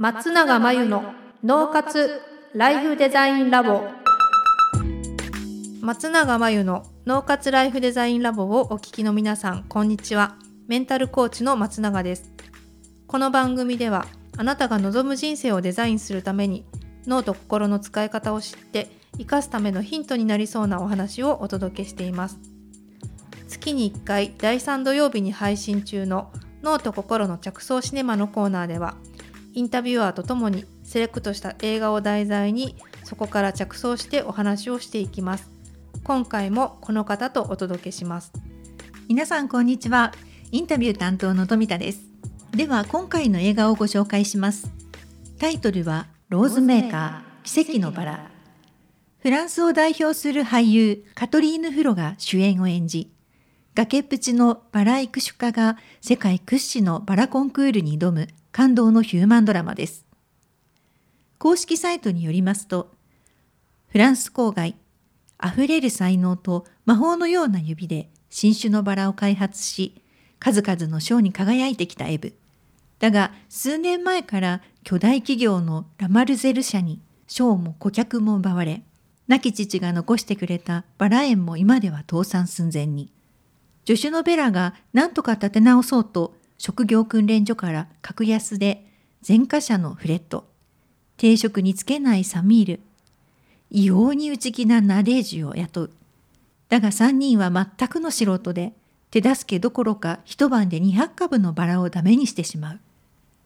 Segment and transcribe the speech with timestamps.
[0.00, 1.12] 松永真由の
[1.44, 2.22] 脳活
[2.54, 3.82] ライフデザインラボ。
[5.82, 10.36] 松永真由の脳活ライフデザインラボをお聞きの皆さんこんにちは。
[10.68, 12.32] メンタルコーチの松永です。
[13.08, 14.06] この番組では
[14.38, 16.64] あなたが望む人生をデザインするために
[17.06, 18.88] 脳と心の使い方を知って
[19.18, 22.38] 生かすためのヒントになりそうなお話をお届けしています。
[23.48, 26.32] 月に1回第3土曜日に配信中の
[26.62, 28.96] 脳と心の着想シネマのコーナーでは
[29.52, 35.50] インタビュアーとともにセレクトした映画を題材にそこから着想してお話をしていきます。
[36.04, 38.32] 今回もこの方とお届けします。
[39.08, 40.12] 皆さんこんにちは。
[40.52, 42.00] インタビュー担当の富田です。
[42.52, 44.70] では今回の映画をご紹介します。
[45.38, 48.30] タイトルはローズメーカー奇跡のバラ。
[49.18, 53.12] フランスを代表する俳優カトリーヌ・フロが主演を演じ
[53.74, 60.04] 崖っぷちのバラ育種家が世界屈指のバラコンクールに挑む感動のヒューマンドラマです。
[61.38, 62.90] 公式サイトによりますと、
[63.88, 64.76] フランス郊外、
[65.42, 70.02] 溢れる才能と魔法のような指で新種のバラを開発し、
[70.38, 72.34] 数々の賞に輝いてきたエブ。
[72.98, 78.82] だが、数年前から巨大企業のラマルゼル社に賞も顧客も奪われ、
[79.28, 83.12] 亡き父が残してくれたバラ園も今では倒産寸前に。
[83.86, 88.84] 助手のベラが何とか立て直そうと職業訓練所から格安で
[89.26, 90.44] 前科者のフレッド、
[91.16, 92.80] 定職につけないサミール、
[93.70, 95.90] 異様に内気なナデージュを雇う。
[96.68, 98.74] だが三人は全くの素人で、
[99.10, 102.80] 手助けどころか一晩で200株のバラをダメにしてしまう。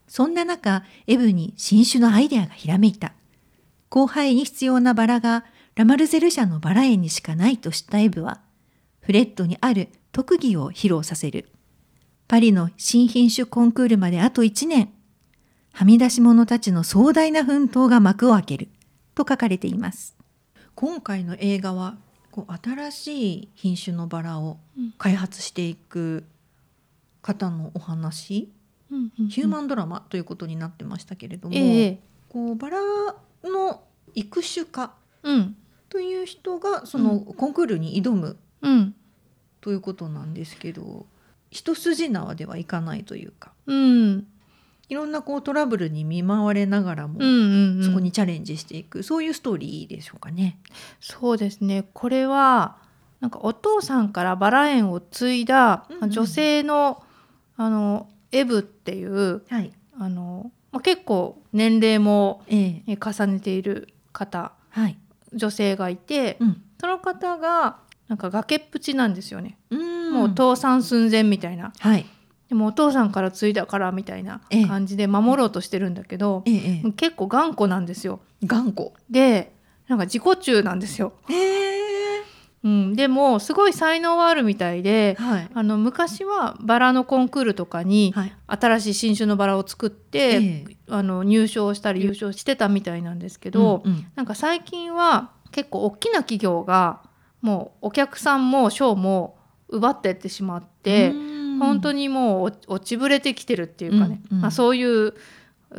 [0.08, 3.12] そんな中、エブに新種のアイデアがひらめいた。
[3.90, 5.44] 後輩に必要なバラが
[5.76, 8.40] ラマルゼル社のバラ園にしかないと知ったエブは、
[9.02, 11.53] フレッドにある特技を披露させる。
[12.26, 14.92] パリの新品種コンクールまであと1年。
[15.72, 18.68] はみ出し者たちの壮大な奮闘が幕を開ける。
[19.14, 20.16] と書かれています。
[20.74, 21.96] 今回の映画は
[22.30, 24.58] こう新しい品種のバラを
[24.98, 26.24] 開発していく
[27.22, 28.52] 方のお話、
[28.90, 31.98] うんうんうん、ヒューマンドラマということになってましたけれども、えー、
[32.28, 32.78] こうバラ
[33.44, 33.82] の
[34.14, 34.92] 育種家
[35.88, 38.94] という人がそのコンクールに挑む、うん、
[39.60, 41.06] ということなんですけど
[41.54, 44.26] 一筋縄ではいかないというか、うん、
[44.88, 49.04] いろんなこうトラブルに見舞われながらも、うんうんうん、そこにチャレンジしていく。
[49.04, 50.58] そういうストーリーでしょうかね。
[50.98, 51.84] そうですね。
[51.94, 52.76] これは
[53.20, 57.04] なんかお父さんからバラ園を継いだ女性の
[57.56, 64.98] うんうん、あのエブっていう、はい、あのまあ、結構年齢も、ええ、重ねている方、はい、
[65.32, 67.78] 女性がいて、うん、その方が
[68.08, 69.56] なんか崖っぷちなんですよね。
[70.14, 71.72] もう倒産寸前みたいな。
[71.78, 72.06] はい、
[72.48, 78.20] でもお父さんから継いだからみたいな感じで守ろうとしてるんだけど、ええ、結構頑固なんですよ。
[78.44, 78.92] 頑固。
[79.10, 79.54] で
[79.88, 81.12] なんか自己中なんですよ。
[82.62, 88.14] うん、でもすごい才能はあるみたいで、はい、あの昔はバラのコンクールとかに
[88.46, 97.02] 新しい新種のバラを作って、はい、あの入賞したり優勝してたみたいなんですけど、うんうん、なんか最近は結構大きな企業が
[97.42, 99.36] もうお客さんも賞も
[99.74, 101.12] 奪ってってしまって
[101.58, 105.14] 本当にもう落ちぶれてきてるっていうかね、うんうん、まあ、そういう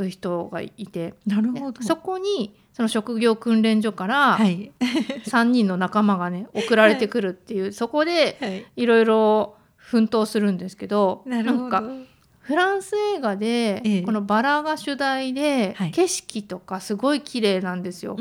[0.10, 1.16] 人がいて。
[1.26, 1.82] なるほど。
[1.82, 4.38] そこにその職業訓練所から
[5.28, 8.86] 3人の仲間がね送られてくるっていう、はい、そこでい。
[8.86, 11.84] ろいろ奮闘するんですけど、はい、なんか
[12.46, 18.18] フランス映画で、このバラが主題で、景色とかすごい綺麗なんですよ。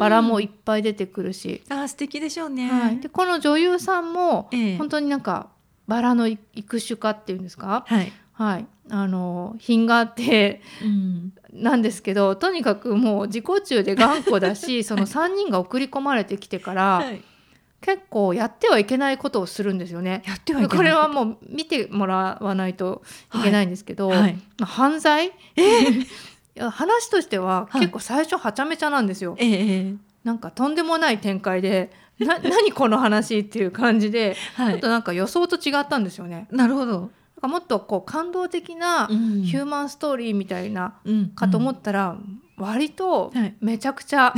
[0.00, 1.62] バラもいっぱい出てくるし。
[1.68, 2.68] あ素敵でしょうね。
[2.68, 5.50] はい、でこの女優さんも、本当になんか
[5.86, 17.22] バラの育種家っていうんですか、はい、はい、あの品があって、うん、なんですけどとにかくもう自己中で頑固だし その3人が送り込まれてきてから、はい、
[17.80, 20.22] 結構やってはいけないことをするんですよね。
[20.26, 23.02] やってはいこれはもう見てもらわないと
[23.34, 24.18] いけないんですけど、はい。
[24.20, 25.62] はい、犯罪、え？
[26.58, 29.36] ー、話としては結構最初はちゃめちゃなんですよ。
[29.38, 36.48] えー、なんかとんでもない展開でな 何この話っていう感じで、はい、ちょっとなんか予想と違ったんですよね。
[36.50, 37.10] なるほど。
[37.40, 40.94] もっとこう感動的なヒューマンストーリーみたいな
[41.36, 42.16] かと思ったら、
[42.58, 44.34] 割とめちゃくちゃ、は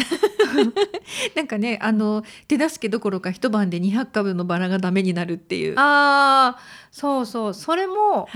[1.32, 5.74] い、なんかねあの手助けどころか一晩で200株のバラがダメになるっていう。
[5.76, 6.58] あ
[6.90, 7.54] そうそう。
[7.54, 8.28] それも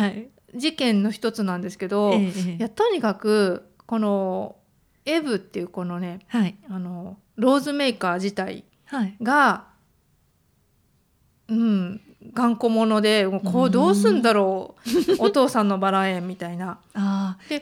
[0.54, 4.56] 事件の一つなんですけど、はい、いやとにかくこの
[5.04, 8.64] エブっていうこのね、はい、あのローズメーカー自体
[9.22, 9.66] が、
[11.48, 12.00] うん
[12.32, 14.76] 頑固者でこうどうすんだろ
[15.19, 16.78] う、お父さんのバラ園みたいな。
[16.94, 17.60] あで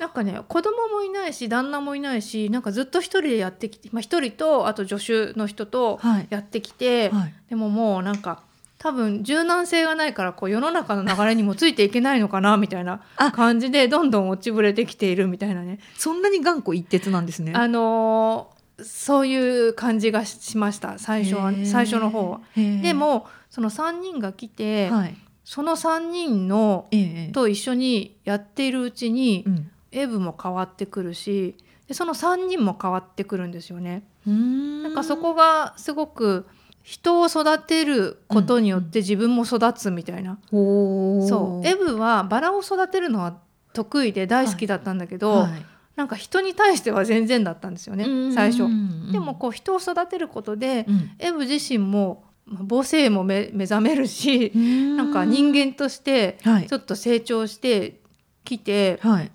[0.00, 6.26] なんかね子供もいないし旦那もいないしなんかずっと一人でやってきて、まあ、一人とあと助手の人とはい。
[6.30, 7.34] やってきて、はい。
[7.50, 8.42] でももうなんか
[8.78, 13.32] 多分柔軟性がないからこう世の中の流れにもついていけないのかなみたいなあ。
[13.32, 17.52] 感じでどんどん落ちぶれてきているみたいなね、そんなに頑固一徹なんですね。
[17.54, 22.40] あのーそういう感じがしました最初は最初の方は。
[22.54, 25.16] で、もその3人が来て、はい。
[25.42, 26.86] その3人の
[27.32, 31.56] と一緒にやっているうちに、うんエブも変わってくるし
[31.88, 34.02] でその3人も変わってくるんですよね。
[34.30, 34.82] ん。
[34.82, 36.46] なんかそこがすごく
[36.82, 41.26] 人を育てることによって自分も育つみたいな、ほー。
[41.26, 41.66] そう。
[41.66, 43.38] エブはバラを育てるのは
[43.72, 45.64] 得意で大好きだったんだけど、はい。
[45.96, 48.68] なんか人に対しては全然だったんですよね最初。
[49.10, 54.96] でもうこう人を育てることで、ん、エブ自身もまあ母性も目目覚めるし、うん。
[54.96, 56.66] なんか人間としてはい。
[56.66, 58.00] ちょっと成長して
[58.44, 59.32] きてはい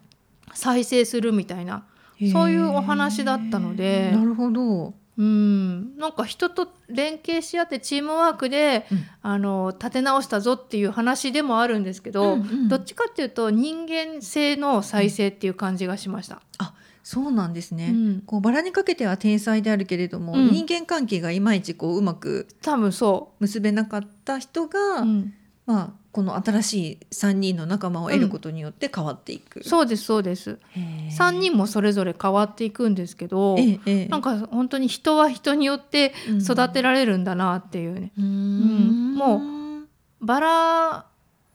[0.54, 1.86] 再生するみたいな
[2.32, 4.12] そういうお話だったので。
[4.14, 5.98] なるほど、うん。
[5.98, 9.06] なんか人と連携し合ってチームワークでうん。
[9.22, 12.68] あの立て直したぞっていう話でもあるんですけど、うんうん。
[12.68, 16.42] どっちかっていうと人間性の再生っていう感じがしました。
[17.04, 18.22] そうなんですね、うん。
[18.26, 20.52] こうバラにかけては天才であるけれども、うん。
[20.52, 25.34] 人間関係がいまいちこううまく多分そ結べなかった人が、う、うん。
[25.66, 29.64] まあ、この新しい3人の仲間を得ることによって変わっていく。
[29.64, 30.60] そうですそうです。
[30.70, 33.58] へー3人もそれぞれ変わっていくんですけど、
[34.10, 38.12] なんか本当に人は人によってうん育てられるんだなっていうね。
[38.16, 39.42] うーうんんも
[40.22, 41.06] バラ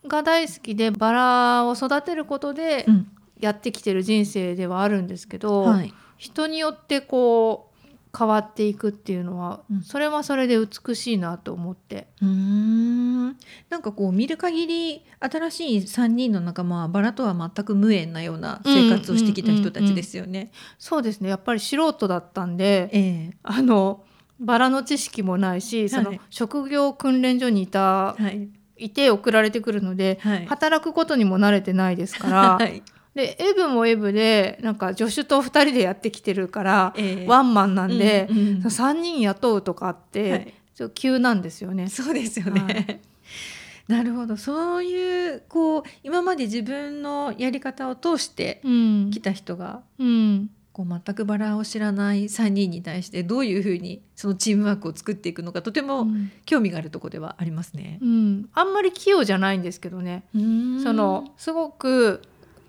[0.08, 3.08] が大好きでバラを育てることでうん
[3.38, 7.67] やってきてる人生ではあるんですけど、はい人によってこう
[8.16, 9.82] 変わっていくっていうのは、うん。
[9.82, 12.08] それはそれで美しいなと思って。
[12.20, 13.36] うーん。
[13.68, 20.52] なんかこう見る限り新しい3人の仲間はバラとは全く無縁なような生活をしてきた人たちですよね。
[20.78, 21.28] そうですね。
[21.28, 23.36] やっぱり素人だったんでええ。
[23.42, 24.04] あの
[24.40, 28.48] バラの知識もないしそのはい職業訓練所にいた、はい。
[28.80, 30.46] いて送られてくるので、はい。
[30.46, 32.82] 働くことにも慣れてないですから、はい
[33.18, 37.26] でエブもエブでなんか助手と2人でやってきてるから、ええ。
[37.26, 38.44] ワンマンなんで、うんうん。
[38.58, 40.54] 3人雇うとかって、はい。
[40.72, 41.88] ち急なんですよね。
[41.88, 42.60] そうですよね。
[42.60, 43.00] はい。
[43.88, 44.36] なるほど。
[44.36, 49.10] そういうこう今まで自分のやり方を通してうん。
[49.10, 50.50] 来た人がうん。
[50.72, 56.30] こう全くバラを知らない3人に対してどういうふうにそのチームワークを作っていくのかとてもうん。
[56.46, 57.98] 興味があるところではありますね。
[58.00, 58.48] うん。
[58.52, 62.22] あんまり器用じゃないんですけどね、そのすごく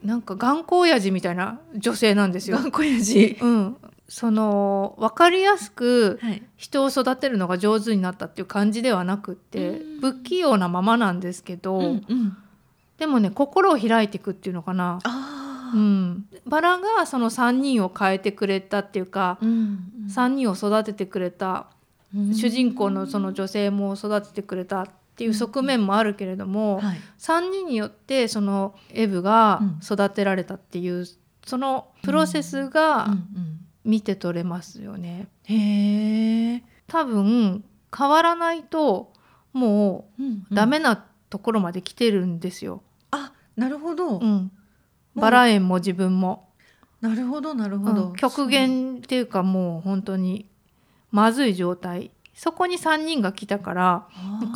[0.03, 2.57] なんか頑固親父みたいな女性なんですよ。
[2.57, 3.37] 頑固親父。
[3.41, 6.43] うん、その分かりやすくはい。
[6.57, 12.37] 人を育てるのが上手になったっていう感じではなくってうん不器用なままなんですけど、うんうん。
[12.97, 14.99] でもね心を開いていくっていうのかな。
[15.73, 19.79] うん、バラがその3人を変えてくれたっていうか、うん
[20.09, 21.67] 3人を育ててくれた、
[22.15, 26.97] うん主人公のその女性も育ててくれたっていう側面もあるけれども、はい。
[27.17, 31.05] 3人によってそのエブがうん育てられたっていう、
[31.45, 35.27] そのプロセスがうん見て取れますよね。
[35.49, 36.63] うんへえ。
[36.87, 39.11] 多分変わらないと
[39.51, 42.81] もうダメなところまで来てるんですよ。
[43.11, 44.19] あ、なるほど。
[44.19, 44.51] うん、
[45.15, 46.47] バラ園も自分も、
[47.01, 48.07] なるほどなるほど。
[48.07, 50.47] うん極限っていうかもう本当に
[51.11, 54.07] まずい状態そこに3人が来たから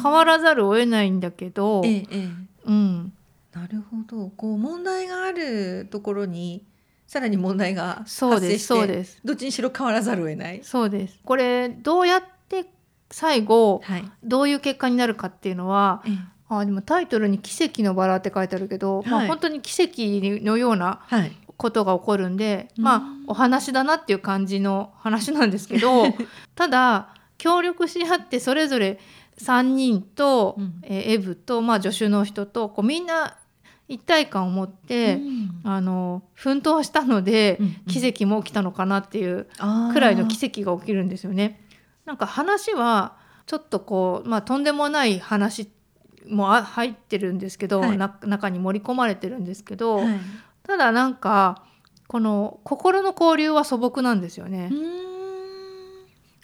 [0.02, 2.30] 変わらざるを得ないんだけど、ええええ。
[2.63, 3.13] うん、
[3.52, 4.30] なるほど。
[4.38, 6.63] こう問題があるところに
[7.08, 10.62] さらに問題がそうです発生して、そうですどっちにしろ変わらざるを得ない。
[10.63, 12.68] そうですこれどうやって
[13.12, 14.12] 最後はい。
[14.24, 19.92] どういう結果になるかっていうのはええあでもタイトルに「奇跡のバラ」って書いてあるけど、まあ、はい本当に奇跡
[20.46, 21.38] のようなはい。
[21.58, 26.06] ことが起こるんで、うんまあお話だなっていう感じの話なんですけど
[26.56, 29.00] ただ協力し合ってそれぞれ
[29.38, 30.82] 3人と、うん。
[30.84, 33.38] えーエブと、まあ、助手の人とこうみんな
[33.90, 35.62] 一体感を持って、うん。
[35.63, 37.74] あの奮闘したので、うんうん。
[37.86, 39.48] 奇跡も起きたのかなっていう
[39.94, 41.62] くらいの奇跡が起きるんですよね。
[42.06, 45.70] なんか話はちょっとこう、まあ、とんでもない話
[46.28, 47.98] もあ入ってるんですけど、はい。
[47.98, 50.20] な中に盛り込まれてるんですけど、はい。
[50.63, 51.63] ただなんか
[52.08, 54.70] この心の交流は素朴なんですよね。
[54.72, 55.12] うーん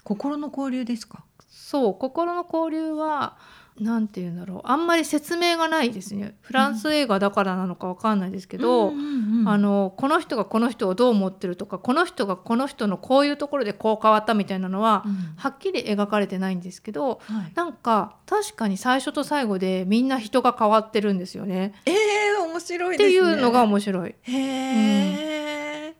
[0.09, 1.23] 心の交流ですか？
[1.47, 3.37] そう心の交流は
[3.79, 9.03] なんて言うんだろうあんまり説明がないですねフランス映画だからなのかわかんないですけど、うんうん
[9.41, 21.73] うんあのこの人がこの人をどう思ってるとかこの人がこの人のこういうところでこう変わったみたいなのは、うんはっきり描かれてないんですけどはいなんか確かに最初と最後でみんな人が変わってるんですよね。
[21.85, 22.97] えー、面白いね。
[22.97, 24.15] ていうのが面白い。
[24.23, 25.95] へえ、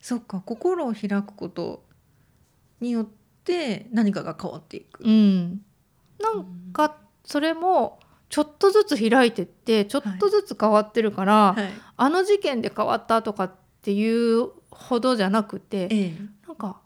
[0.00, 1.82] そっか心を開くこと
[2.80, 3.08] によ
[3.46, 5.04] って何かが変わっていく。
[5.04, 5.60] うん、
[6.20, 16.14] なんかそれもちょっとずつ開いてってちょっとずつ変わってるから、はい、あの事件で変わったとかっていうほどじゃなくてええ。
[16.46, 16.80] なんか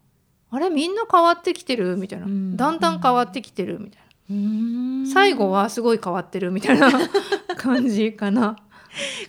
[0.50, 2.56] あれみんな変わってきてるみたいな、うん。
[2.56, 4.02] だんだん変わってきてるみたい
[4.34, 6.90] な、最後はすごい変わってるみたいな
[7.56, 8.56] 感じかな。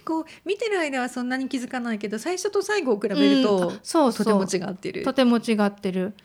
[0.04, 3.44] こう見てる間はそんなに気づかないけど最初と最後を比べるうん。
[3.44, 4.26] と、そうそう。
[4.26, 5.04] とても違ってる。
[5.04, 6.16] とても違ってる。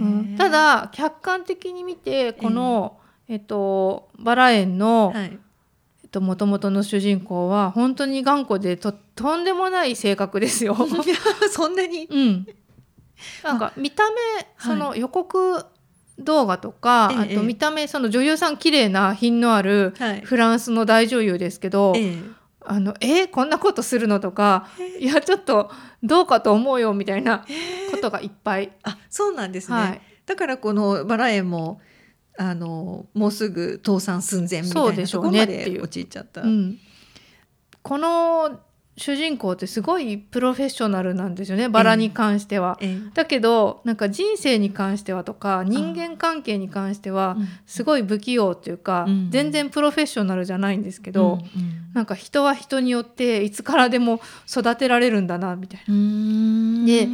[0.00, 0.36] うん。
[0.36, 5.38] た、だ客観的に見てこの、えっと、バラ園のはい、
[6.02, 10.76] えっと元々の主人公は本当に頑固でととんでもない性格ですよ。
[11.50, 12.46] そんなに、うん、
[13.44, 14.16] なんか見た目
[14.58, 15.64] その予告
[16.18, 17.34] 動画とか、ええ。
[17.34, 20.20] あと見た目その女優さん綺麗な品のあるはい。
[20.22, 25.70] フランスの大女優ですけど、ええあのえこんなことするのとかいやちょっと
[26.02, 27.44] どうかと思うよみたいな
[27.90, 28.72] ことがいっぱい。
[28.82, 30.00] あそうなんですね、はい。
[30.26, 31.80] だからこのバラ園も
[32.38, 35.82] あのもうすぐ倒産寸前みたいなそうでしょうところまでねっていう。
[35.84, 36.42] 陥っちゃった。
[36.42, 36.78] うん、
[37.82, 38.60] この
[39.00, 42.76] 主人公ってすごいプロフェッショナルなんですよねバラに関しては。
[42.82, 42.98] ええ。
[43.14, 47.48] だけどなんか人生に関してはとか人間関係に関してはうん。
[47.64, 49.30] すごい不器用っていうか、うん。
[49.30, 51.38] 全然プロフェッショナルじゃないんですけど、うん。
[51.38, 51.44] うん。
[51.94, 56.86] なんか人は人によっていつからでも育てられるんだなみたいな。
[56.86, 57.08] で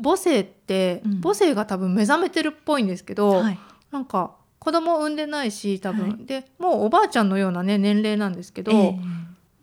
[0.00, 1.20] 母性って、うん。
[1.20, 3.58] 母性が多分目覚めてるっぽいんですけど、はい。
[3.90, 6.24] なんか子供産んでないし多分、はい。
[6.24, 8.98] でもうおばあちゃんのようなね年齢なんですけど、え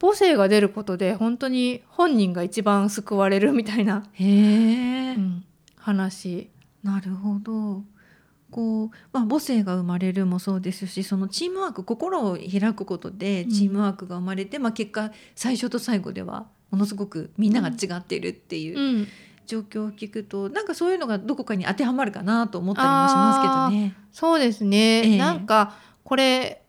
[0.02, 5.46] 母性が出ることで本当に本人が一番救われるみたいな、うん
[5.78, 6.50] 話。
[6.84, 7.84] なるほど。
[8.50, 19.08] こうまあ、母性が生まれるもそうですしそのチームワーク心を開くことでうんチームワークが生まれて、まあ、結果最初と最後ではものすごくみんなが違っているっていううん
[19.48, 23.96] 状況を聞くと、なんかそういうのがどこかに当てはまるかなと思ったりもしますけどね。
[24.12, 26.61] そうですね、ええなんかこれ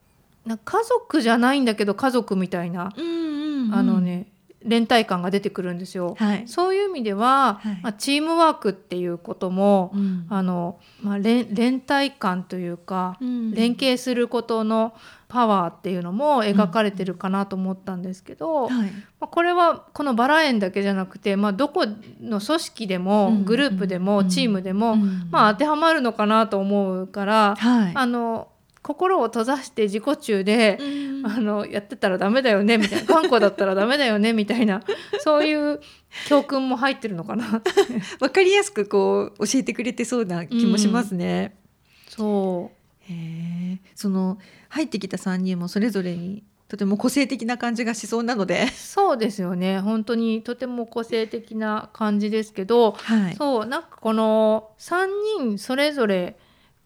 [0.46, 3.74] な家族じゃないんだけど家族みたいな、うんうんうん。
[3.74, 4.32] あのね
[4.64, 6.14] 連帯感が出てくるんですよ。
[6.18, 6.44] はい。
[6.46, 7.80] そういう意味では、はい。
[7.82, 10.26] まあ、チームワークっていうことも、うん。
[10.28, 13.50] あのまあ、連連帯感というか、うん。
[13.52, 14.94] 連携することの
[15.28, 18.70] パワーっていうのも描かれてるかなと思ったんですけど、はい。
[18.70, 18.78] ま
[19.22, 21.84] あ、これはこのバラ園だけじゃなくて、まあ、どこ
[22.20, 23.44] の組織でも、うん。
[23.44, 24.28] グループでも、うん。
[24.28, 25.28] チームでも、うん。
[25.30, 27.92] まあ、当てはまるのかなと思うから、はい。
[27.94, 28.48] あの
[28.82, 31.12] 心を閉ざして自己中で、うん。
[31.24, 34.82] あのやってたらダメだよねみたいな 頑固だったらダメだよねみたいな
[35.20, 35.80] そういう
[36.26, 37.62] 教訓も入ってるのかな。
[38.20, 41.56] わかりやすくこう教えてくれてそうな気もしますね。
[42.08, 43.12] そう。
[43.12, 43.14] へ
[43.74, 49.80] えその入ってきた3人もそれぞれにとても個性的な感じがしそうなので、そうですよね。
[49.80, 53.36] 本当にとても個性的な感じですけど、はい。
[53.36, 55.06] そうなんかこの3
[55.38, 56.36] 人それぞれ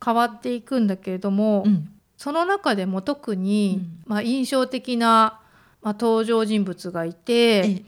[0.06, 1.88] 変わっていくんだけれども、うん。
[2.16, 4.02] その中でも特に、うん。
[4.06, 5.40] まあ、印象的な、
[5.82, 7.82] まあ、登場人物がいて、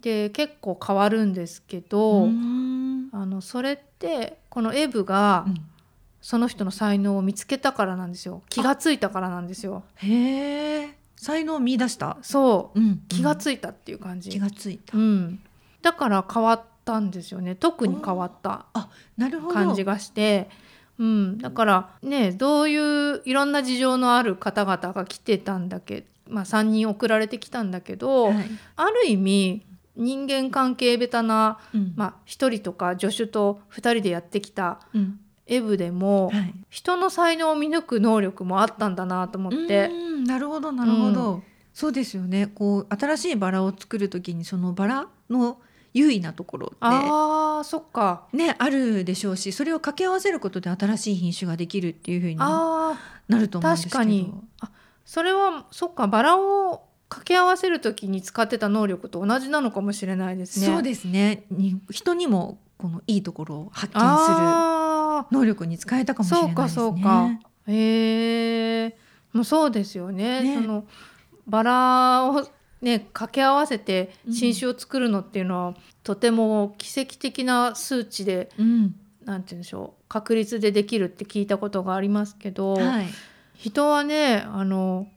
[0.00, 3.08] で結構変わるんですけえど、うん。
[3.12, 5.54] あのそれってこのエブがうん。
[6.24, 8.40] その人の才能を見つけたからなんですよ。
[8.48, 9.82] 気がついたからなんですよ。
[9.96, 10.98] へえ。
[11.16, 12.80] 才能を見出した、そう。
[12.80, 15.40] うん気がいついたっていう感じ、気がついた、うん、
[15.82, 17.54] だから変わったんですよね。
[17.54, 18.64] 特に変わった
[19.18, 19.54] なるほど。
[19.54, 20.48] 感じがして、
[20.98, 28.50] うん、だからねどういういろんな事情のある方々が来てたんだけまあ、3人送られてきたんだけど、はい。
[28.76, 29.62] ある意味
[29.96, 31.92] 人間関係ベタな、うん。
[31.96, 35.20] まあ、1人とか助手と2人でやってきたうん。
[35.46, 36.54] エブでも、はい。
[36.70, 39.90] 人の才能を見抜く能力もあったんだなと思って。
[39.92, 40.24] うん。
[40.24, 41.42] なるほどなるほど、
[41.74, 42.46] そうですよね。
[42.46, 45.58] こう新しいバラを作る時にそのバラの
[45.94, 52.98] 優位なところってあーそっかねあるでしょうしそれを掛け合わせることで新しい品種ができるっていうふうになあ
[53.28, 54.70] ると思うんですけど確かにあ
[55.04, 60.66] それはそっかバラを掛け合わせる時に使ってた能力と同じなのかもしれないですね。
[60.66, 66.68] そうですねに人にもこのいいところを発見するあ能力に使えたかーもしれないですね。
[66.74, 67.28] そうかそうか。
[67.68, 68.96] へえ
[69.32, 70.42] もうそうですよね。
[70.42, 70.84] ねその
[71.46, 72.48] バラを
[72.84, 74.32] ね掛け合わせてうん。
[74.32, 75.74] 新種を作るのっていうのは、
[76.04, 78.94] とても奇跡的な数値でうん。
[79.24, 83.06] なんて言うんでしょう確率でできるって聞いたことがありますけど、はい。
[83.56, 85.08] 人はねあの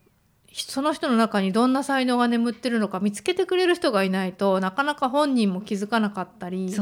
[0.52, 6.80] その人の中にどんな才能が眠ってるのか見つけてくれる人がいないとなかなか本人も気づかなかったりす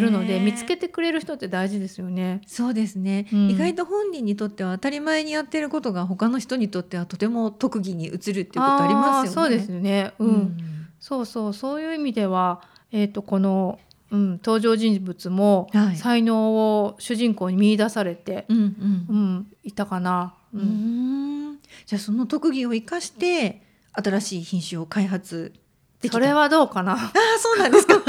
[0.00, 2.40] るので見つけてくれる人って大事ですよね。
[2.46, 3.50] そうですね、うん。
[3.50, 9.30] 意外と本人にとっては当たり前にやってることが他の人にとってはとても特技に移るっていうことありますよね。
[9.30, 10.56] ーそうですね、うん。
[10.98, 11.54] そうそう。
[11.54, 13.78] そういう意味では、えー、とこの、
[14.10, 15.96] うん、登場人物もはい。
[15.96, 19.06] 才能を主人公に見出されて、うんうん。
[19.08, 20.34] うんいたかな。
[20.52, 21.49] うん
[21.90, 23.62] じゃあその特技を生かして
[23.94, 25.52] 新しい品種を開発
[26.00, 26.18] できた。
[26.18, 26.92] それはどうかな？
[26.92, 27.94] ああそうなんですか。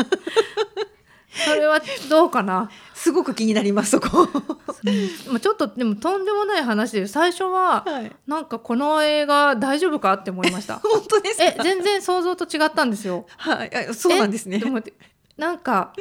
[1.45, 4.27] それはどうかな、すごく気になりますそこ。
[5.29, 8.11] まあ、ちょっとでもとんでもない話で最初ははい。
[8.27, 10.75] なんかこの映画大丈夫かって思いました。
[10.85, 11.45] 本当ですか？
[11.45, 13.25] え全然想像と違ったんですよ。
[13.37, 13.71] はい。
[13.89, 14.61] あそうなんですね。
[15.37, 15.93] なんか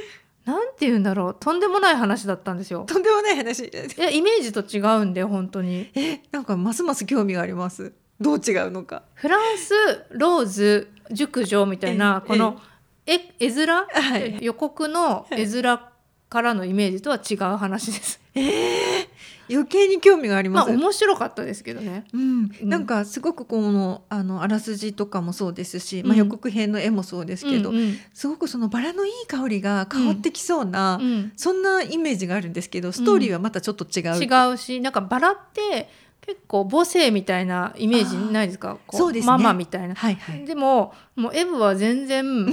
[0.50, 1.36] なんて言うんだろう。
[1.38, 2.84] とんでもない話だったんですよ。
[2.86, 3.66] とんでもない話。
[3.66, 5.90] いやイメージと違うんで本当に。
[5.94, 7.92] えなんかますます興味があります。
[8.20, 9.04] どう違うのか。
[9.14, 9.72] フランス
[10.10, 12.60] ローズ熟女みたいなえこの
[13.06, 14.38] 絵絵面、はい。
[14.44, 15.78] 予告の絵面
[16.28, 18.20] からのイメージとは違う話です。
[18.34, 19.08] えー、
[19.50, 22.04] 余計に興味がありまあます、面白かったですけどね。
[22.12, 22.68] うん、うん。
[22.68, 27.96] なんかすごくこのあのあらすじとかもそうですし、まあ、うん予告編の絵もそうですけど、うんうん。
[28.14, 31.32] すごくそのバラのいい香りが香ってきそうな、うん。
[31.36, 35.88] そんなイメージがあるんですけどストーリーはまたちょっと違う、違うしなんかバラって
[36.20, 38.78] 結構母性みたいなイメージないですか？
[38.86, 39.26] こそうですね。
[39.26, 39.94] ママみたいな。
[39.94, 42.46] はいはい、でももうエブは全然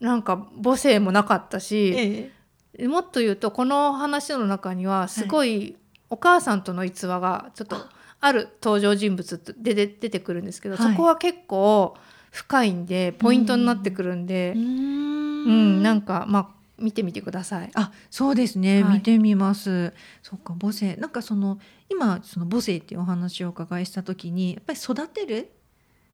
[0.00, 1.92] なんか母性もなかったし、
[2.78, 2.88] え。
[2.88, 5.76] もっと言うとこの話の中にはすごい
[6.10, 7.76] お母さんとの逸話がちょっと
[8.20, 10.92] ある登場人物でで出てくるんですけど、はい。
[10.92, 11.96] そこは結構
[12.30, 16.48] 深いんでポイントになってくるんでうんなんかまあ
[16.78, 17.70] 見てみてください。
[17.74, 18.94] あそうですね、はい。
[18.94, 19.92] 見てみます。
[20.22, 20.96] そっか母性。
[20.96, 25.50] なんかその今その母性っていうお話をお伺いした時にやっぱり育てる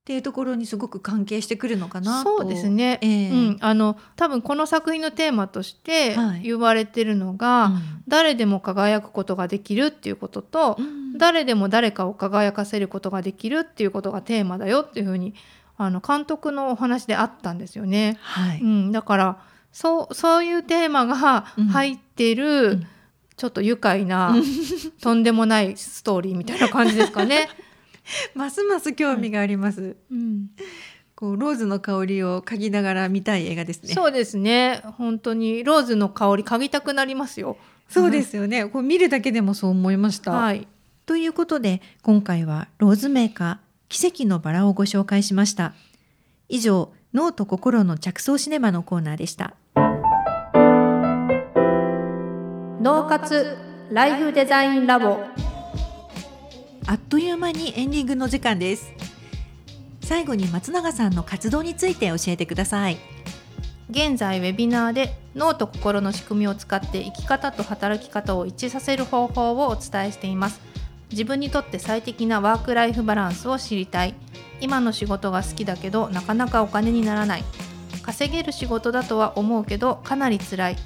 [0.07, 3.31] っていうところにすごく関係してくるのかなとそうですね、ええ。
[3.31, 6.43] うん、あの多分この作品のテーマとしてはい。
[6.43, 7.81] 言われてるのが、うん。
[8.07, 11.19] 誰でも輝くことができるっていうことと、うん。
[11.19, 15.35] 誰でも誰かを輝かせることができるっていうことがテーマだよっていうふうに
[15.77, 18.17] あの監督のお話であったんですよね。
[18.21, 21.65] はい、うん、だからそうそういうテーマがうん。
[21.67, 22.87] 入ってる、うん。
[23.37, 24.37] ちょっと愉快な、
[25.03, 27.49] とんでもないストーリーみたいな感じですかね。
[28.35, 30.51] ますます興味があります、うん、
[31.15, 33.95] こうローズの香りを嗅ぎながら見たい映画ですね。
[33.95, 34.83] そうですね。
[34.99, 37.57] 本当にローズの香り嗅ぎたくなりますよ。
[37.89, 38.67] そうですよね。
[38.67, 40.67] こう見るだけでもそう思いました、はい、
[41.07, 45.75] ということで今回はローズメーカー奇跡のバラをご紹介しました。
[46.49, 49.55] 以上脳と心の着想シネマのコーナーでした。
[52.83, 53.57] 脳活
[53.91, 55.19] ライフデザインラボ
[56.89, 58.93] あっという間にエンディングの時間です。
[60.03, 62.97] 最後に松永さんの活動について教えてください。
[63.91, 70.61] 現在ウェビナーで脳と心の仕組みを使って生き方と働き方を一致させる方法をお伝えしています。
[71.11, 74.15] 自分にとって最適なワークライフバランスを知りたい。
[74.61, 77.45] 今の仕事が好きだけどなかなかお金にならない。
[78.03, 80.77] 稼げる仕事だとは思うけどかなり辛い。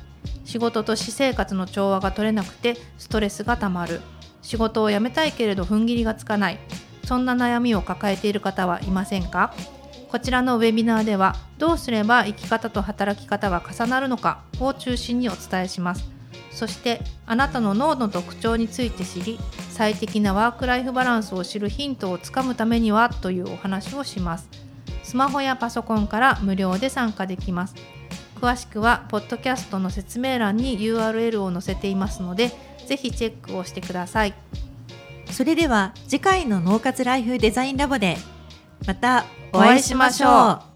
[0.46, 4.00] 仕事と私生活の調和が取れなくてストレスがたまる。
[4.42, 6.58] 仕事を辞めたいけれど踏ん切りがつかない。
[7.04, 9.52] そんな悩みを抱えている方はいませんか？
[10.08, 14.42] こちらのウェビナーではどうすれば生き方と働き方が重なるのか？
[14.60, 16.08] を中心にお伝えします。
[16.52, 19.38] そしてあなたの脳の特徴について知り
[19.70, 23.08] 最適なワークライフバランスを知るヒントをつかむためには？
[23.08, 24.48] というお話をします。
[25.02, 27.74] スマホやパソコンから無料で参加できます。
[28.40, 32.52] 詳しくはポッドキャストの説明欄に URL を載せていますので
[32.90, 34.34] ぜひチェックをしてください。
[35.30, 38.16] それでは次回の脳活ライフデザインラボで
[38.84, 40.69] またおお会いしましょう。